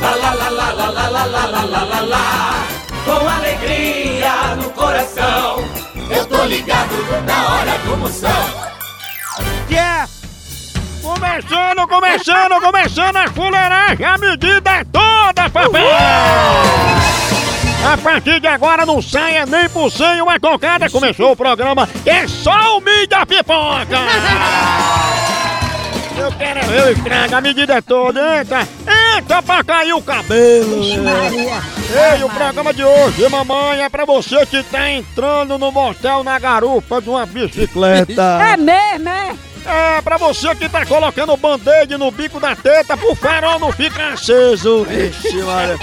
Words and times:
Lá, 0.00 0.14
lá, 0.14 0.30
lá, 0.32 0.48
lá, 0.50 0.70
lá, 0.72 0.90
lá, 0.90 1.08
lá, 1.08 1.24
lá, 1.26 1.46
lá, 1.46 1.64
lá, 1.64 1.84
lá, 1.84 2.00
lá. 2.00 2.66
Com 3.04 3.28
alegria 3.28 4.56
no 4.56 4.70
coração. 4.70 5.64
Eu 6.10 6.26
tô 6.26 6.44
ligado 6.44 6.94
na 7.26 7.48
hora 7.48 7.78
do 7.78 7.96
Moção. 7.96 8.30
Yeah! 9.70 10.08
Começando, 11.02 11.88
começando, 11.88 12.60
começando 12.60 13.16
a 13.16 13.28
fuleiragem, 13.28 14.04
a 14.04 14.18
medida 14.18 14.70
é 14.70 14.84
toda, 14.84 15.48
papai! 15.50 15.82
A 17.92 17.96
partir 17.96 18.40
de 18.40 18.46
agora 18.46 18.84
não 18.84 19.00
saia 19.00 19.46
nem 19.46 19.68
por 19.68 19.90
cem 19.90 20.20
uma 20.20 20.38
cocada. 20.38 20.90
Começou 20.90 21.32
o 21.32 21.36
programa 21.36 21.88
é 22.04 22.26
só 22.26 22.76
o 22.76 22.80
mídia 22.80 23.24
pipoca! 23.24 23.98
Eu 26.18 26.32
quero 26.32 26.66
ver 26.66 26.82
o 26.84 26.90
estrago, 26.90 27.34
a 27.36 27.40
medida 27.40 27.74
é 27.74 27.80
toda, 27.80 28.40
entra! 28.40 28.66
Entra 29.16 29.42
pra 29.42 29.64
cair 29.64 29.92
o 29.92 30.02
cabelo! 30.02 30.82
Ei, 30.82 32.22
o 32.22 32.28
programa 32.28 32.74
de 32.74 32.84
hoje, 32.84 33.28
mamãe, 33.28 33.82
é 33.82 33.88
pra 33.88 34.04
você 34.04 34.44
que 34.46 34.62
tá 34.64 34.90
entrando 34.90 35.58
no 35.58 35.70
motel 35.70 36.24
na 36.24 36.38
garupa 36.38 37.00
de 37.00 37.08
uma 37.08 37.24
bicicleta! 37.26 38.38
É 38.52 38.56
mesmo, 38.56 39.08
é? 39.08 39.36
É, 39.66 40.00
pra 40.00 40.16
você 40.16 40.54
que 40.54 40.66
tá 40.68 40.86
colocando 40.86 41.36
band-aid 41.36 41.96
no 41.98 42.10
bico 42.10 42.40
da 42.40 42.56
teta 42.56 42.96
pro 42.96 43.14
farol 43.14 43.58
não 43.58 43.70
ficar 43.70 44.14
aceso. 44.14 44.84
Vixe, 44.84 45.42
Maria. 45.42 45.76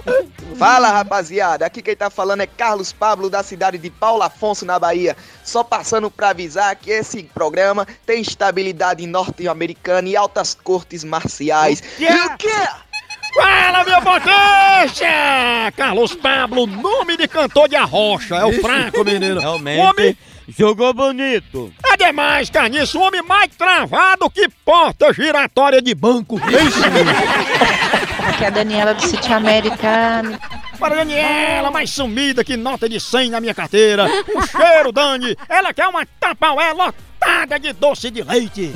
Fala 0.60 0.92
rapaziada, 0.92 1.66
aqui 1.66 1.82
quem 1.82 1.96
tá 1.96 2.08
falando 2.08 2.42
é 2.42 2.46
Carlos 2.46 2.94
Pablo 2.94 3.32
da 3.32 3.42
cidade 3.42 3.80
de 3.80 3.90
Paulo 3.90 4.22
Afonso 4.22 4.64
na 4.64 4.78
Bahia. 4.78 5.18
Só 5.44 5.64
passando 5.64 6.12
pra 6.12 6.30
avisar 6.30 6.76
que 6.76 6.92
esse 6.92 7.24
programa 7.24 7.88
tem 8.06 8.22
estabilidade 8.22 9.08
norte-americana 9.08 10.08
e 10.08 10.16
altas 10.16 10.54
cortes 10.54 11.04
marciais. 11.04 11.82
quê? 11.82 12.08
E 12.12 12.28
o 12.28 12.38
quê? 12.38 12.68
Fala, 13.34 13.84
minha 13.84 14.02
potência! 14.02 15.10
Carlos 15.76 16.14
Pablo, 16.14 16.68
nome 16.68 17.18
de 17.18 17.28
cantor 17.28 17.68
de 17.68 17.76
arrocha, 17.76 18.36
é 18.36 18.46
o 18.46 18.54
fraco, 18.62 19.04
menino. 19.04 19.40
Realmente. 19.40 19.82
Homem 19.82 20.18
Jogou 20.58 20.94
bonito. 20.94 21.72
É 21.86 21.98
demais, 21.98 22.50
Carniço, 22.50 23.00
o 23.00 23.02
homem 23.02 23.22
mais 23.22 23.50
travado 23.56 24.30
que 24.30 24.48
porta 24.66 25.14
giratória 25.14 25.82
de 25.82 25.94
banco. 25.94 26.40
Aqui 28.28 28.44
é 28.44 28.48
a 28.48 28.50
Daniela 28.50 28.94
do 28.94 29.02
Sítio 29.02 29.34
Americano. 29.34 30.38
Para 30.80 30.96
Daniela, 30.96 31.70
mais 31.70 31.90
sumida 31.90 32.44
que 32.44 32.56
nota 32.56 32.88
de 32.88 33.00
100 33.00 33.32
na 33.32 33.42
minha 33.42 33.54
carteira. 33.54 34.06
Um 34.34 34.42
cheiro, 34.48 34.92
Dani. 34.94 35.36
Ela 35.50 35.74
quer 35.74 35.88
uma 35.88 36.06
tapaué 36.20 36.72
lotada 36.72 37.60
de 37.60 37.74
doce 37.74 38.10
de 38.10 38.24
leite. 38.24 38.74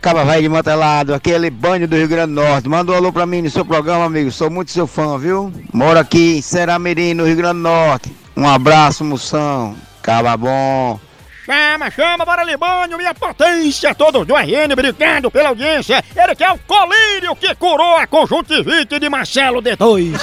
Caba 0.00 0.24
velho 0.24 0.42
de 0.42 0.48
Mantelado, 0.50 1.14
aquele 1.14 1.48
banho 1.48 1.88
do 1.88 1.96
Rio 1.96 2.06
Grande 2.06 2.34
do 2.34 2.42
Norte. 2.42 2.68
Manda 2.68 2.92
um 2.92 2.94
alô 2.94 3.10
pra 3.10 3.24
mim 3.24 3.40
no 3.42 3.50
seu 3.50 3.64
programa, 3.64 4.04
amigo. 4.04 4.30
Sou 4.30 4.50
muito 4.50 4.70
seu 4.70 4.86
fã, 4.86 5.16
viu? 5.18 5.50
Moro 5.72 5.98
aqui 5.98 6.36
em 6.36 6.42
Seramirim, 6.42 7.14
no 7.14 7.24
Rio 7.24 7.36
Grande 7.36 7.54
do 7.54 7.62
Norte. 7.62 8.12
Um 8.36 8.46
abraço, 8.46 9.02
moção. 9.04 9.74
Caba 10.02 10.36
bom. 10.36 11.00
Chama, 11.48 11.90
chama, 11.90 12.26
bora 12.26 12.44
Libânio, 12.44 12.98
minha 12.98 13.14
potência, 13.14 13.94
todos 13.94 14.26
do 14.26 14.34
RN, 14.34 14.70
obrigado 14.70 15.30
pela 15.30 15.48
audiência. 15.48 16.04
Ele 16.14 16.34
que 16.34 16.44
é 16.44 16.52
o 16.52 16.58
colírio 16.58 17.34
que 17.34 17.54
curou 17.54 17.96
a 17.96 18.06
conjuntivite 18.06 18.98
de 18.98 19.08
Marcelo 19.08 19.62
D2. 19.62 20.20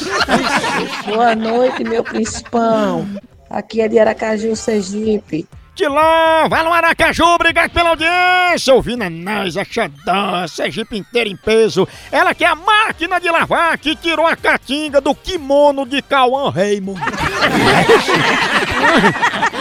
Boa 1.08 1.34
noite, 1.34 1.84
meu 1.84 2.04
principão. 2.04 3.10
Aqui 3.50 3.82
é 3.82 3.88
de 3.88 3.98
Aracaju, 3.98 4.56
Sergipe. 4.56 5.48
Tilão, 5.74 6.48
vai 6.48 6.64
no 6.64 6.72
Aracaju, 6.72 7.26
obrigado 7.26 7.72
pela 7.72 7.90
audiência. 7.90 8.74
Ouvindo 8.74 9.04
a 9.04 9.10
nós, 9.10 9.58
a 9.58 9.66
Xandã, 9.66 10.48
Sergipe 10.48 10.96
inteira 10.96 11.28
em 11.28 11.36
peso. 11.36 11.88
Ela 12.12 12.36
que 12.36 12.46
é 12.46 12.48
a 12.48 12.56
máquina 12.56 13.20
de 13.20 13.32
lavar 13.32 13.80
que 13.80 13.96
tirou 13.96 14.28
a 14.28 14.36
catinga 14.36 15.02
do 15.02 15.16
kimono 15.16 15.88
de 15.88 16.04
Cauã 16.04 16.52
Raymond. 16.52 17.02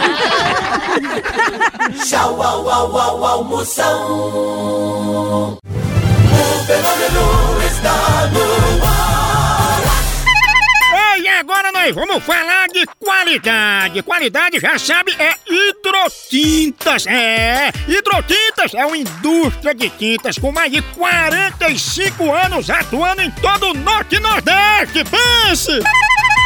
Tchau, 2.05 2.41
au, 2.41 2.69
au, 2.69 2.97
au, 2.97 3.23
au, 3.23 3.43
Moção. 3.43 3.97
O 5.57 6.65
fenômeno 6.65 7.61
está 7.65 8.27
no 8.31 8.85
ar. 8.85 9.15
Ei, 11.17 11.27
agora 11.27 11.71
nós 11.71 11.93
vamos 11.93 12.23
falar 12.23 12.67
de 12.67 12.85
qualidade. 12.99 14.01
Qualidade, 14.03 14.59
já 14.59 14.77
sabe, 14.77 15.15
é 15.19 15.35
hidrotintas. 15.49 17.05
É, 17.07 17.71
hidrotintas 17.87 18.73
é 18.73 18.85
uma 18.85 18.97
indústria 18.97 19.73
de 19.73 19.89
tintas 19.89 20.37
com 20.37 20.51
mais 20.51 20.71
de 20.71 20.81
45 20.81 22.31
anos 22.33 22.69
atuando 22.69 23.21
em 23.21 23.31
todo 23.31 23.71
o 23.71 23.73
Norte 23.73 24.15
e 24.15 24.19
Nordeste. 24.19 25.03
Pense! 25.05 25.81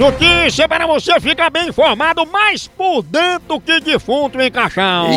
Notícia 0.00 0.66
para 0.66 0.86
você 0.86 1.20
ficar 1.20 1.50
bem 1.50 1.68
informado, 1.68 2.24
mais 2.24 2.66
por 2.66 3.02
dentro 3.02 3.60
que 3.60 3.80
defunto 3.80 4.40
em 4.40 4.50
caixão. 4.50 5.08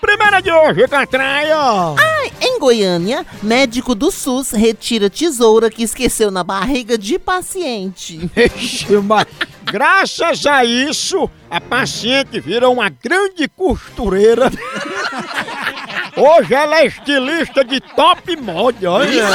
Primeira 0.00 0.40
de 0.40 0.50
hoje, 0.50 0.88
Catraia. 0.88 1.58
Ai, 1.58 2.32
em 2.40 2.58
Goiânia, 2.58 3.26
médico 3.42 3.94
do 3.94 4.10
SUS 4.10 4.52
retira 4.52 5.10
tesoura 5.10 5.68
que 5.68 5.82
esqueceu 5.82 6.30
na 6.30 6.42
barriga 6.42 6.96
de 6.96 7.18
paciente. 7.18 8.30
Ixi, 8.34 8.96
mas 8.96 9.26
Graças 9.64 10.46
a 10.46 10.64
isso, 10.64 11.28
a 11.50 11.60
paciente 11.60 12.40
vira 12.40 12.70
uma 12.70 12.88
grande 12.88 13.46
costureira. 13.46 14.50
Hoje 16.16 16.54
ela 16.54 16.78
é 16.78 16.86
estilista 16.86 17.62
de 17.62 17.78
top 17.80 18.36
mod, 18.36 18.86
olha. 18.86 19.26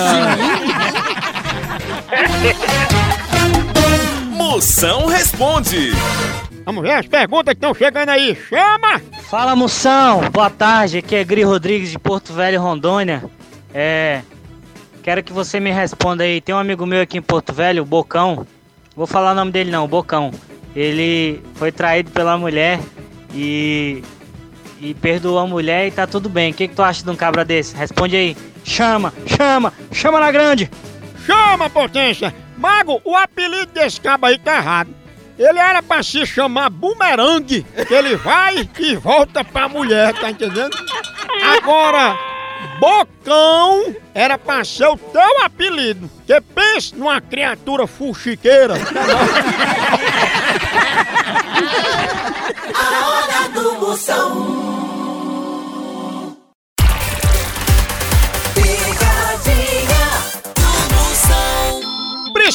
Moção 4.49 5.05
responde. 5.05 5.91
Vamos 6.65 6.81
ver 6.81 6.93
as 6.93 7.05
perguntas 7.05 7.53
que 7.53 7.57
estão 7.57 7.71
chegando 7.71 8.09
aí. 8.09 8.35
Chama! 8.49 8.99
Fala 9.29 9.55
moção, 9.55 10.21
boa 10.31 10.49
tarde, 10.49 10.97
aqui 10.97 11.15
é 11.15 11.23
Gri 11.23 11.43
Rodrigues 11.43 11.91
de 11.91 11.99
Porto 11.99 12.33
Velho, 12.33 12.59
Rondônia. 12.59 13.23
É. 13.71 14.23
Quero 15.03 15.21
que 15.21 15.31
você 15.31 15.59
me 15.59 15.69
responda 15.69 16.23
aí. 16.23 16.41
Tem 16.41 16.55
um 16.55 16.57
amigo 16.57 16.83
meu 16.87 16.99
aqui 16.99 17.19
em 17.19 17.21
Porto 17.21 17.53
Velho, 17.53 17.83
o 17.83 17.85
Bocão. 17.85 18.47
Vou 18.95 19.05
falar 19.05 19.33
o 19.33 19.35
nome 19.35 19.51
dele 19.51 19.69
não, 19.69 19.85
o 19.85 19.87
Bocão. 19.87 20.31
Ele 20.75 21.43
foi 21.53 21.71
traído 21.71 22.09
pela 22.09 22.35
mulher 22.35 22.79
e. 23.35 24.03
e 24.81 24.95
perdoou 24.95 25.37
a 25.37 25.45
mulher 25.45 25.87
e 25.87 25.91
tá 25.91 26.07
tudo 26.07 26.27
bem. 26.27 26.49
O 26.49 26.53
que, 26.55 26.67
que 26.67 26.75
tu 26.75 26.81
acha 26.81 27.03
de 27.03 27.09
um 27.11 27.15
cabra 27.15 27.45
desse? 27.45 27.75
Responde 27.75 28.15
aí. 28.15 28.35
Chama, 28.63 29.13
chama, 29.27 29.71
chama 29.91 30.19
na 30.19 30.31
grande! 30.31 30.71
Chama, 31.29 31.69
potência! 31.69 32.33
Mago, 32.57 32.99
o 33.05 33.15
apelido 33.15 33.67
desse 33.67 34.01
cabo 34.01 34.25
aí 34.25 34.39
tá 34.39 34.55
errado. 34.57 34.95
Ele 35.37 35.59
era 35.59 35.83
pra 35.83 36.01
se 36.01 36.25
chamar 36.25 36.71
bumerangue, 36.71 37.63
que 37.87 37.93
ele 37.93 38.15
vai 38.15 38.67
e 38.79 38.95
volta 38.95 39.43
pra 39.43 39.69
mulher, 39.69 40.11
tá 40.15 40.31
entendendo? 40.31 40.75
Agora, 41.55 42.17
bocão 42.79 43.95
era 44.11 44.39
pra 44.39 44.65
ser 44.65 44.87
o 44.87 44.97
teu 44.97 45.43
apelido. 45.43 46.09
Que 46.25 46.41
pense 46.41 46.95
numa 46.95 47.21
criatura 47.21 47.85
fuxiqueira. 47.85 48.73
A 52.73 53.07
hora 53.07 53.49
do 53.49 53.73
Moção. 53.79 54.68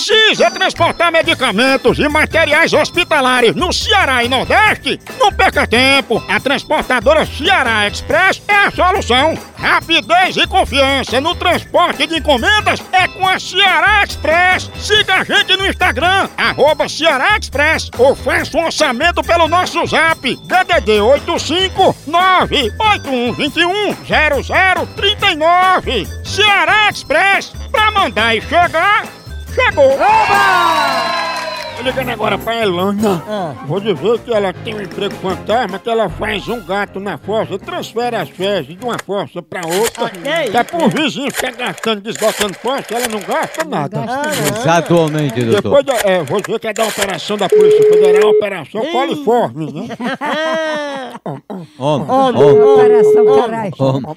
Precisa 0.07 0.51
transportar 0.51 1.11
medicamentos 1.11 1.99
e 1.99 2.07
materiais 2.11 2.75
hospitalares 2.75 3.55
no 3.55 3.73
Ceará 3.73 4.23
e 4.23 4.29
Nordeste? 4.29 5.01
Não 5.19 5.33
perca 5.33 5.67
tempo! 5.67 6.23
A 6.29 6.39
transportadora 6.39 7.25
Ceará 7.25 7.89
Express 7.89 8.43
é 8.47 8.55
a 8.55 8.71
solução! 8.71 9.33
Rapidez 9.57 10.37
e 10.37 10.47
confiança 10.47 11.23
no 11.23 11.35
transporte 11.35 12.07
de 12.07 12.19
encomendas 12.19 12.85
é 12.93 13.09
com 13.09 13.27
a 13.27 13.39
Ceará 13.39 14.05
Express! 14.05 14.71
Siga 14.77 15.15
a 15.15 15.25
gente 15.25 15.57
no 15.57 15.67
Instagram, 15.67 16.29
arroba 16.37 16.87
Ceará 16.87 17.39
Express, 17.39 17.89
ou 17.97 18.15
faça 18.15 18.59
um 18.59 18.67
orçamento 18.67 19.23
pelo 19.23 19.49
nosso 19.49 19.87
zap, 19.87 20.21
DDD 20.21 21.01
85 21.01 21.97
98121 22.07 23.95
0039. 24.97 26.07
Ceará 26.23 26.91
Express, 26.91 27.55
pra 27.73 27.91
mandar 27.91 28.37
e 28.37 28.43
chegar, 28.43 29.24
chegou! 29.55 29.99
Tô 31.77 31.83
ligando 31.83 32.11
agora 32.11 32.39
pra 32.39 32.55
Elana. 32.63 33.23
Vou 33.67 33.81
dizer 33.81 34.19
que 34.21 34.33
ela 34.33 34.53
tem 34.53 34.75
um 34.77 34.81
emprego 34.81 35.13
fantasma, 35.17 35.77
que 35.79 35.91
ela 35.91 36.09
faz 36.09 36.47
um 36.49 36.61
gato 36.65 37.01
na 37.01 37.19
fossa, 37.19 37.59
transfere 37.59 38.15
as 38.15 38.29
fezes 38.31 38.79
de 38.79 38.85
uma 38.85 38.97
fossa 39.05 39.43
pra 39.43 39.61
outra. 39.67 40.09
Que 40.51 40.57
é 40.57 40.63
pro 40.63 40.89
vizinho 40.89 41.31
ficar 41.35 41.51
gastando, 41.53 42.01
desbotando 42.01 42.55
fossa, 42.55 42.95
ela 42.95 43.09
não 43.09 43.19
gasta 43.21 43.65
nada. 43.65 44.05
Exatamente, 44.57 45.43
doutor. 45.45 45.83
Depois, 45.83 45.85
da- 45.85 46.09
é, 46.11 46.23
vou 46.23 46.41
dizer 46.41 46.61
que 46.61 46.69
é 46.69 46.73
da 46.73 46.85
operação 46.85 47.37
da 47.37 47.49
Polícia 47.49 47.83
Federal, 47.91 48.31
Operação 48.31 48.81
Coliforme, 48.93 49.73
né? 49.73 49.89
Homem, 51.79 52.11
Homem, 52.11 52.41
homem, 52.43 52.63
operação 52.63 53.25
caralho. 53.25 53.73
homem. 53.79 54.17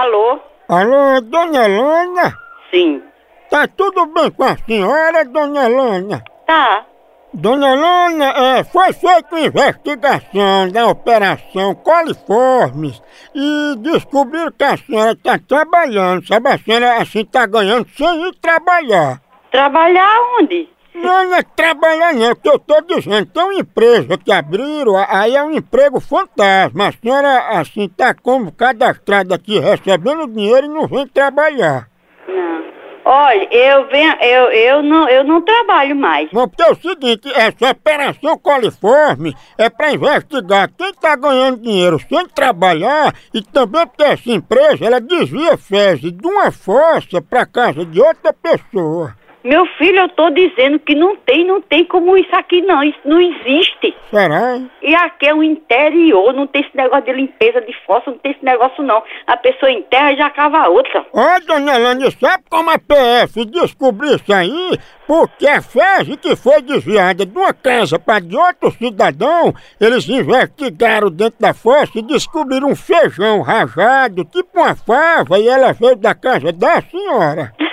Alô? 0.00 0.40
Alô, 0.66 1.20
dona 1.20 1.66
Elana? 1.66 2.34
Sim. 2.70 3.02
Tá 3.50 3.68
tudo 3.68 4.06
bem 4.06 4.30
com 4.30 4.44
a 4.44 4.56
senhora, 4.56 5.26
dona 5.26 5.66
Elana? 5.66 6.24
Tá. 6.46 6.86
Dona 7.34 7.74
Elana, 7.74 8.24
é, 8.30 8.64
foi 8.64 8.94
feita 8.94 9.28
uma 9.30 9.40
investigação 9.42 10.70
da 10.72 10.86
Operação 10.86 11.74
Coliformes 11.74 13.02
e 13.34 13.74
descobriram 13.76 14.50
que 14.52 14.64
a 14.64 14.78
senhora 14.78 15.12
está 15.12 15.38
trabalhando, 15.38 16.26
sabe? 16.26 16.48
A 16.48 16.56
senhora 16.56 16.96
assim 16.96 17.20
está 17.20 17.44
ganhando 17.44 17.86
sem 17.90 18.26
ir 18.26 18.34
trabalhar. 18.36 19.20
Trabalhar 19.50 20.18
onde? 20.40 20.66
Não, 20.94 21.24
não 21.24 21.34
é 21.34 21.42
trabalhar 21.42 22.12
não, 22.14 22.34
que 22.34 22.48
eu 22.48 22.58
tô 22.58 22.80
dizendo, 22.82 23.26
tem 23.26 23.42
uma 23.42 23.54
empresa 23.54 24.18
que 24.18 24.32
abriram, 24.32 24.96
aí 25.08 25.36
é 25.36 25.42
um 25.42 25.52
emprego 25.52 26.00
fantasma. 26.00 26.88
A 26.88 26.92
senhora 26.92 27.60
assim 27.60 27.88
tá 27.88 28.12
como 28.14 28.52
cadastrada 28.52 29.34
aqui 29.34 29.58
recebendo 29.58 30.26
dinheiro 30.26 30.66
e 30.66 30.68
não 30.68 30.86
vem 30.86 31.06
trabalhar. 31.06 31.88
Não. 32.28 32.80
Olha, 33.04 33.48
eu 33.50 33.88
venho, 33.88 34.14
eu, 34.20 34.52
eu 34.52 34.82
não, 34.82 35.08
eu 35.08 35.24
não 35.24 35.42
trabalho 35.42 35.96
mais. 35.96 36.30
Não, 36.32 36.48
porque 36.48 36.62
é 36.62 36.70
o 36.70 36.76
seguinte, 36.76 37.32
essa 37.34 37.70
operação 37.70 38.38
coliforme 38.38 39.34
é 39.56 39.70
para 39.70 39.92
investigar 39.92 40.70
quem 40.76 40.92
tá 40.94 41.16
ganhando 41.16 41.62
dinheiro 41.62 41.98
sem 42.08 42.26
trabalhar 42.28 43.14
e 43.32 43.42
também 43.42 43.86
porque 43.86 44.04
essa 44.04 44.30
empresa 44.30 44.84
ela 44.84 45.00
desvia 45.00 45.56
fezes 45.56 46.12
de 46.12 46.26
uma 46.26 46.52
fossa 46.52 47.22
para 47.22 47.46
casa 47.46 47.84
de 47.84 48.00
outra 48.00 48.32
pessoa. 48.32 49.14
Meu 49.42 49.64
filho, 49.78 50.00
eu 50.00 50.08
tô 50.10 50.28
dizendo 50.30 50.78
que 50.78 50.94
não 50.94 51.16
tem, 51.16 51.46
não 51.46 51.62
tem 51.62 51.84
como 51.84 52.14
isso 52.16 52.34
aqui 52.36 52.60
não, 52.60 52.82
isso 52.82 52.98
não 53.06 53.18
existe. 53.20 53.96
Será? 54.10 54.60
E 54.82 54.94
aqui 54.94 55.26
é 55.26 55.34
o 55.34 55.42
interior, 55.42 56.34
não 56.34 56.46
tem 56.46 56.60
esse 56.60 56.76
negócio 56.76 57.04
de 57.06 57.12
limpeza 57.12 57.60
de 57.62 57.72
fossa, 57.86 58.10
não 58.10 58.18
tem 58.18 58.32
esse 58.32 58.44
negócio 58.44 58.82
não. 58.82 59.02
A 59.26 59.36
pessoa 59.38 59.72
enterra 59.72 60.12
e 60.12 60.18
já 60.18 60.28
cava 60.28 60.68
outra. 60.68 61.06
Ó, 61.14 61.40
dona 61.46 61.76
Elane, 61.76 62.10
sabe 62.12 62.44
como 62.50 62.70
a 62.70 62.78
PF 62.78 63.46
descobriu 63.46 64.16
isso 64.16 64.32
aí? 64.32 64.78
Porque 65.06 65.48
a 65.48 65.62
fezes 65.62 66.16
que 66.16 66.36
foi 66.36 66.60
desviada 66.60 67.24
de 67.24 67.36
uma 67.36 67.54
casa 67.54 67.98
para 67.98 68.20
de 68.20 68.36
outro 68.36 68.70
cidadão, 68.72 69.54
eles 69.80 70.08
investigaram 70.08 71.10
dentro 71.10 71.40
da 71.40 71.54
fossa 71.54 71.98
e 71.98 72.02
descobriram 72.02 72.68
um 72.68 72.76
feijão 72.76 73.40
rajado, 73.40 74.24
tipo 74.26 74.60
uma 74.60 74.76
fava, 74.76 75.38
e 75.38 75.48
ela 75.48 75.72
veio 75.72 75.96
da 75.96 76.14
casa 76.14 76.52
da 76.52 76.82
senhora. 76.82 77.52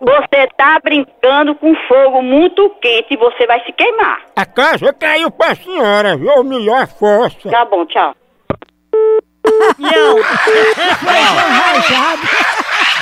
Você 0.00 0.46
tá 0.56 0.78
brincando 0.82 1.54
com 1.54 1.74
fogo 1.88 2.22
muito 2.22 2.70
quente 2.80 3.14
e 3.14 3.16
você 3.16 3.46
vai 3.46 3.64
se 3.64 3.72
queimar. 3.72 4.20
A 4.36 4.44
casa 4.44 4.92
caiu 4.92 5.30
pra 5.30 5.54
senhora, 5.54 6.16
viu? 6.16 6.42
Melhor, 6.44 6.82
a 6.82 6.86
fossa. 6.86 7.50
Tá 7.50 7.64
bom, 7.64 7.86
tchau. 7.86 8.14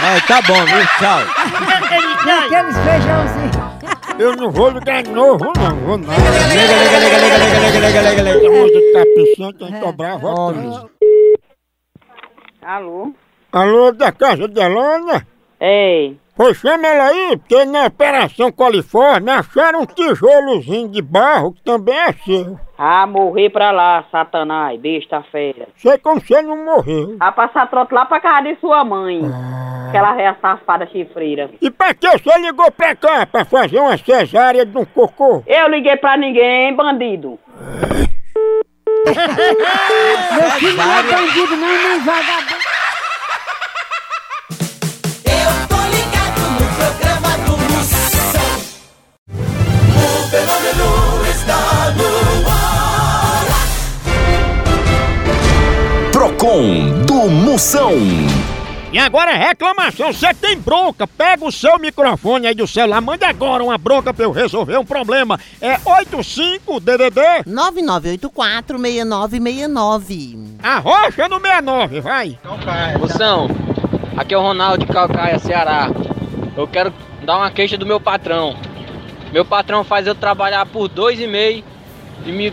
É, 0.03 0.21
tá 0.27 0.43
bom, 0.43 0.65
viu? 0.65 0.87
Tchau. 0.99 1.21
Aqueles 2.45 2.77
feijãozinhos. 2.79 3.61
Eu 4.19 4.37
não 4.37 4.51
vou 4.51 4.69
ligar 4.71 5.03
de 5.03 5.11
novo, 5.11 5.51
não, 5.57 5.77
vou 5.77 5.97
não. 5.97 6.09
Lega, 6.09 6.31
lega, 6.31 6.99
lega, 6.99 7.17
lega, 7.17 7.39
lega, 7.39 7.79
lega, 7.81 8.01
lega, 8.03 8.23
lega. 8.23 8.47
A 8.47 8.51
moça 8.51 8.73
que 8.75 8.93
tá 8.93 9.03
pensando 9.15 9.59
tem 9.59 9.73
que 9.73 9.81
cobrar 9.81 10.17
voltando. 10.19 10.91
Alô? 12.63 13.15
Alô, 13.53 13.91
da 13.91 14.13
casa 14.13 14.47
de 14.47 14.61
Elana? 14.61 15.27
Ei. 15.61 16.17
Pois 16.37 16.57
chama 16.57 16.87
ela 16.87 17.09
aí, 17.09 17.37
porque 17.37 17.65
na 17.65 17.87
Operação 17.87 18.53
Coliforme 18.53 19.31
acharam 19.31 19.83
um 19.83 19.87
tijolozinho 19.87 20.89
de 20.89 21.03
barro 21.03 21.53
que 21.53 21.63
também 21.63 21.99
é 21.99 22.13
seu. 22.13 22.59
Ah, 22.79 23.07
morrer 23.07 23.51
pra 23.51 23.73
lá, 23.73 24.05
satanás, 24.11 24.81
besta 24.81 25.23
fera. 25.33 25.67
Sei 25.77 25.99
como 25.99 26.21
você 26.21 26.41
não 26.41 26.65
morreu. 26.65 27.17
A 27.19 27.33
passar 27.33 27.69
trote 27.69 27.93
lá 27.93 28.07
pra 28.07 28.21
casa 28.21 28.43
de 28.49 28.57
sua 28.61 28.85
mãe. 28.85 29.21
Aquela 29.89 30.13
réia 30.13 30.37
safada 30.41 30.87
chifreira. 30.87 31.51
E 31.61 31.71
pra 31.71 31.93
que 31.93 32.09
você 32.09 32.39
ligou 32.39 32.71
pra 32.71 32.95
cá? 32.95 33.27
Pra 33.27 33.45
fazer 33.45 33.81
uma 33.81 33.99
cesárea 33.99 34.65
de 34.65 34.79
um 34.79 34.85
cocô? 34.85 35.43
Eu 35.47 35.69
liguei 35.69 35.97
pra 35.97 36.17
ninguém, 36.17 36.75
bandido. 36.75 37.39
Meu 39.05 40.51
filho 40.53 40.77
não 40.77 40.93
é 40.93 41.03
bandido, 41.03 41.57
não, 41.57 41.69
nem 41.69 42.01
vagabundo. 42.01 42.60
Fenômeno 50.71 51.27
está 51.27 51.91
no 51.97 52.49
ar. 52.49 53.45
Procon 56.13 57.03
do 57.07 57.29
Moção. 57.29 57.93
E 58.93 58.99
agora 58.99 59.31
é 59.31 59.37
reclamação, 59.37 60.13
você 60.13 60.35
tem 60.35 60.59
bronca, 60.59 61.07
pega 61.07 61.45
o 61.45 61.53
seu 61.53 61.79
microfone 61.79 62.49
aí 62.49 62.55
do 62.57 62.67
celular, 62.67 63.01
manda 63.01 63.29
agora 63.29 63.63
uma 63.63 63.79
bronca 63.79 64.13
pra 64.13 64.25
eu 64.25 64.33
resolver 64.33 64.77
um 64.79 64.85
problema. 64.85 65.39
É 65.61 65.77
85-DDD 65.77 67.45
9984-6969. 67.47 70.37
Arrocha 70.61 71.29
no 71.29 71.39
69, 71.41 72.01
vai. 72.01 72.37
Moção, 72.99 73.49
Aqui 74.17 74.35
é 74.35 74.39
o 74.39 74.43
Ronaldo 74.43 74.85
de 74.85 74.93
Calcaia, 74.93 75.39
Ceará. 75.39 75.89
Eu 76.57 76.67
quero 76.67 76.93
dar 77.25 77.37
uma 77.37 77.49
queixa 77.51 77.79
do 77.79 77.87
meu 77.87 78.01
patrão. 78.01 78.57
Meu 79.33 79.45
patrão 79.45 79.85
faz 79.85 80.07
eu 80.07 80.15
trabalhar 80.15 80.67
por 80.67 80.89
dois 80.89 81.21
e 81.21 81.27
meio 81.27 81.65
e 82.27 82.33
me, 82.33 82.53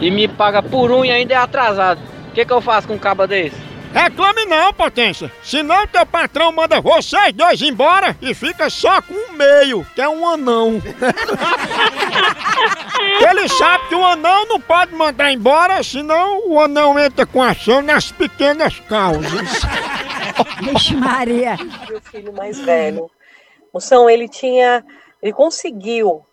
e 0.00 0.10
me 0.10 0.28
paga 0.28 0.62
por 0.62 0.90
um 0.90 1.04
e 1.04 1.10
ainda 1.10 1.34
é 1.34 1.36
atrasado. 1.36 2.00
O 2.28 2.32
que, 2.32 2.44
que 2.44 2.52
eu 2.52 2.60
faço 2.60 2.88
com 2.88 2.94
um 2.94 2.98
caba 2.98 3.26
desse? 3.26 3.70
Reclame 3.92 4.46
não, 4.46 4.72
potência. 4.72 5.30
Senão 5.42 5.84
teu 5.88 6.06
patrão 6.06 6.52
manda 6.52 6.80
vocês 6.80 7.32
dois 7.34 7.60
embora 7.60 8.16
e 8.22 8.32
fica 8.34 8.70
só 8.70 9.02
com 9.02 9.12
um 9.14 9.32
meio, 9.32 9.84
que 9.94 10.00
é 10.00 10.08
um 10.08 10.26
anão. 10.28 10.80
Ele 13.28 13.48
sabe 13.48 13.88
que 13.88 13.94
o 13.94 14.04
anão 14.04 14.46
não 14.46 14.60
pode 14.60 14.94
mandar 14.94 15.32
embora, 15.32 15.82
senão 15.82 16.48
o 16.48 16.60
anão 16.60 16.98
entra 16.98 17.26
com 17.26 17.42
ação 17.42 17.82
nas 17.82 18.12
pequenas 18.12 18.78
causas. 18.88 19.62
Vixe 20.62 20.94
Maria. 20.94 21.56
Meu 21.88 22.00
filho 22.00 22.32
mais 22.32 22.60
velho. 22.60 23.10
Moção, 23.72 24.08
ele 24.08 24.28
tinha. 24.28 24.84
Ele 25.22 25.32
conseguiu 25.32 26.24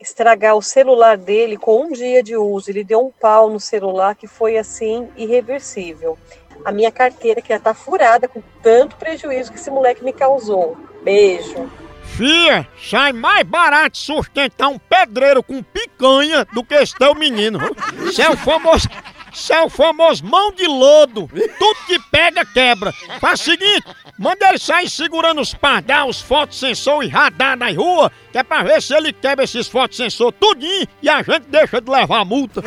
estragar 0.00 0.56
o 0.56 0.62
celular 0.62 1.16
dele 1.16 1.56
com 1.56 1.84
um 1.84 1.92
dia 1.92 2.22
de 2.22 2.36
uso. 2.36 2.70
Ele 2.70 2.82
deu 2.82 3.00
um 3.00 3.10
pau 3.10 3.50
no 3.50 3.60
celular 3.60 4.14
que 4.14 4.26
foi 4.26 4.56
assim 4.56 5.08
irreversível. 5.16 6.18
A 6.64 6.72
minha 6.72 6.90
carteira 6.90 7.40
que 7.40 7.50
já 7.50 7.58
tá 7.58 7.74
furada 7.74 8.26
com 8.26 8.42
tanto 8.62 8.96
prejuízo 8.96 9.52
que 9.52 9.58
esse 9.58 9.70
moleque 9.70 10.04
me 10.04 10.12
causou. 10.12 10.76
Beijo. 11.02 11.70
Fia, 12.02 12.66
sai 12.78 13.12
mais 13.12 13.44
barato 13.44 13.96
sustentar 13.96 14.68
um 14.68 14.78
pedreiro 14.78 15.42
com 15.42 15.62
picanha 15.62 16.44
do 16.52 16.64
que 16.64 16.74
esse 16.74 16.94
teu 16.96 17.14
menino. 17.14 17.58
Isso 18.04 18.20
é 18.20 18.28
o 18.28 18.36
famoso. 18.36 18.88
Isso 19.32 19.52
é 19.52 19.62
o 19.62 19.68
famoso 19.68 20.24
mão 20.24 20.52
de 20.52 20.66
lodo. 20.66 21.28
Tudo 21.58 21.86
que 21.86 21.98
pega, 22.10 22.44
quebra. 22.44 22.92
Faz 23.20 23.40
o 23.40 23.44
seguinte: 23.44 23.84
manda 24.18 24.48
ele 24.48 24.58
sair 24.58 24.88
segurando 24.88 25.40
os 25.40 25.54
pardal, 25.54 26.08
os 26.08 26.20
fotossensor 26.20 27.04
e 27.04 27.08
radar 27.08 27.56
nas 27.56 27.74
ruas, 27.76 28.10
que 28.32 28.38
é 28.38 28.42
pra 28.42 28.62
ver 28.62 28.82
se 28.82 28.94
ele 28.94 29.12
quebra 29.12 29.44
esses 29.44 29.68
fotossensor 29.68 30.32
tudinho 30.32 30.86
e 31.02 31.08
a 31.08 31.22
gente 31.22 31.46
deixa 31.48 31.80
de 31.80 31.90
levar 31.90 32.20
a 32.20 32.24
multa. 32.24 32.62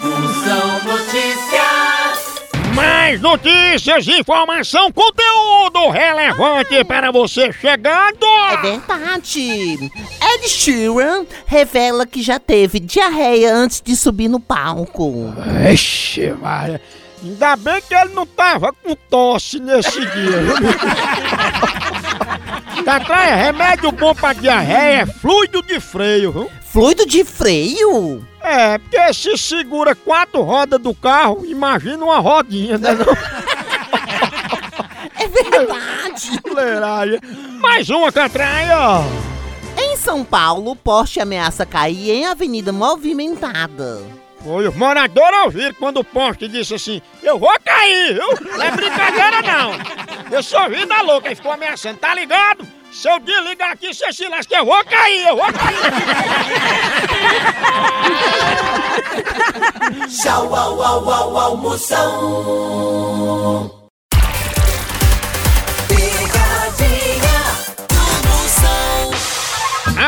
Função 0.00 0.84
Notícias. 0.84 1.67
Mais 2.78 3.20
notícias, 3.20 4.06
informação, 4.06 4.92
conteúdo 4.92 5.88
relevante 5.90 6.84
para 6.84 7.10
você 7.10 7.52
chegando! 7.52 8.24
É 8.52 8.56
verdade. 8.58 9.90
Ed 10.22 10.48
Sheeran 10.48 11.26
revela 11.44 12.06
que 12.06 12.22
já 12.22 12.38
teve 12.38 12.78
diarreia 12.78 13.52
antes 13.52 13.82
de 13.84 13.96
subir 13.96 14.28
no 14.28 14.38
palco. 14.38 15.34
Ixi, 15.72 16.32
Maria. 16.40 16.80
Ainda 17.20 17.56
bem 17.56 17.82
que 17.82 17.94
ele 17.94 18.14
não 18.14 18.24
tava 18.24 18.72
com 18.72 18.94
tosse 18.94 19.58
nesse 19.58 19.98
dia. 19.98 20.38
Catraia, 22.84 23.34
remédio 23.42 23.90
bom 23.90 24.14
pra 24.14 24.32
diarreia 24.32 25.02
é 25.02 25.06
fluido 25.06 25.60
de 25.62 25.80
freio, 25.80 26.30
viu? 26.30 26.50
Fluido 26.62 27.04
de 27.04 27.24
freio? 27.24 28.24
É, 28.50 28.78
porque 28.78 29.12
se 29.12 29.36
segura 29.36 29.94
quatro 29.94 30.40
rodas 30.40 30.80
do 30.80 30.94
carro, 30.94 31.44
imagina 31.44 32.02
uma 32.02 32.18
rodinha, 32.18 32.78
né? 32.78 32.94
Não? 32.94 33.06
É 35.20 35.28
verdade. 35.28 36.40
Fuleiragem. 36.40 37.20
Mais 37.60 37.90
uma, 37.90 38.10
Catraia! 38.10 39.02
Em 39.76 39.96
São 39.96 40.24
Paulo, 40.24 40.74
poste 40.74 41.20
ameaça 41.20 41.66
cair 41.66 42.10
em 42.10 42.26
avenida 42.26 42.72
movimentada. 42.72 44.02
Foi, 44.42 44.66
os 44.66 44.74
moradores 44.74 45.40
ouviram 45.44 45.74
quando 45.74 45.98
o 45.98 46.04
poste 46.04 46.48
disse 46.48 46.74
assim: 46.74 47.02
Eu 47.22 47.38
vou 47.38 47.54
cair, 47.62 48.14
viu? 48.14 48.50
Não 48.56 48.62
é 48.62 48.70
brincadeira 48.70 49.42
não. 49.42 49.72
Eu 50.30 50.42
sou 50.42 50.70
vida 50.70 51.02
louca 51.02 51.30
e 51.30 51.34
ficou 51.34 51.52
ameaçando, 51.52 51.98
tá 51.98 52.14
ligado? 52.14 52.66
Se 52.98 53.08
eu 53.08 53.20
desligar 53.20 53.70
aqui, 53.70 53.94
você 53.94 54.12
se 54.12 54.26
lasca, 54.26 54.56
eu 54.56 54.64
vou 54.64 54.84
cair, 54.84 55.28
eu 55.28 55.36
vou 55.36 55.46
cair. 55.52 55.78
Tchau, 60.10 60.52
au, 60.52 60.82
au, 60.82 61.08
au, 61.08 61.38
almoção. 61.38 62.98